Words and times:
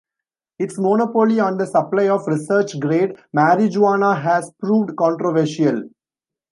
Its 0.57 0.79
monopoly 0.79 1.39
on 1.39 1.59
the 1.59 1.67
supply 1.67 2.07
of 2.07 2.25
research-grade 2.25 3.15
marijuana 3.37 4.19
has 4.19 4.51
proved 4.59 4.95
controversial. 4.97 5.83